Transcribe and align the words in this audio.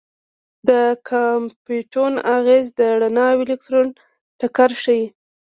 د 0.67 0.69
کامپټون 1.09 2.13
اغېز 2.37 2.65
د 2.77 2.79
رڼا 3.01 3.27
او 3.33 3.39
الکترون 3.43 3.87
ټکر 4.39 4.69
ښيي. 4.81 5.03